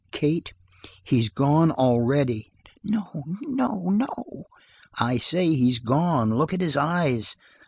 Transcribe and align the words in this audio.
"Kate, 0.09 0.51
he's 1.03 1.29
gone 1.29 1.69
already." 1.69 2.51
"No, 2.83 3.21
no, 3.41 3.83
no!" 3.89 4.45
"I 4.99 5.19
say 5.19 5.49
he's 5.53 5.77
gone. 5.77 6.31
Look 6.31 6.55
at 6.55 6.59
his 6.61 6.75
eyes." 6.75 7.35